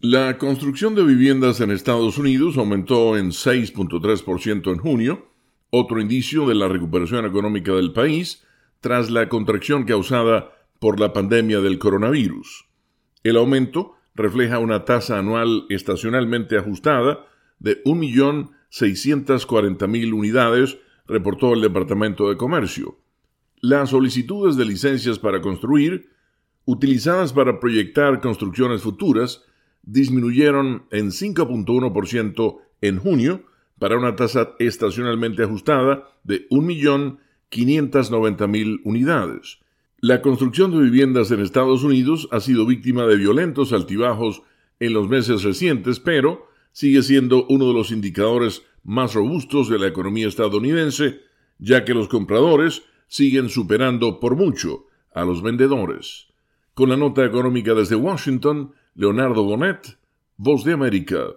[0.00, 5.26] La construcción de viviendas en Estados Unidos aumentó en 6.3% en junio,
[5.70, 8.46] otro indicio de la recuperación económica del país
[8.80, 12.66] tras la contracción causada por la pandemia del coronavirus.
[13.24, 17.26] El aumento refleja una tasa anual estacionalmente ajustada
[17.58, 20.78] de 1.640.000 unidades,
[21.08, 23.00] reportó el Departamento de Comercio.
[23.60, 26.10] Las solicitudes de licencias para construir,
[26.66, 29.42] utilizadas para proyectar construcciones futuras,
[29.90, 33.46] disminuyeron en 5.1% en junio
[33.78, 39.60] para una tasa estacionalmente ajustada de 1.590.000 unidades.
[40.00, 44.42] La construcción de viviendas en Estados Unidos ha sido víctima de violentos altibajos
[44.78, 49.86] en los meses recientes, pero sigue siendo uno de los indicadores más robustos de la
[49.86, 51.22] economía estadounidense,
[51.58, 54.84] ya que los compradores siguen superando por mucho
[55.14, 56.26] a los vendedores.
[56.74, 59.96] Con la nota económica desde Washington, Leonardo Bonet,
[60.36, 61.36] Voz de América.